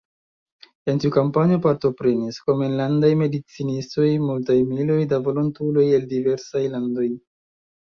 [0.93, 7.09] En tiu kampanjo partoprenis, krom enlandaj medicinistoj, multaj miloj da volontuloj el diversaj landoj.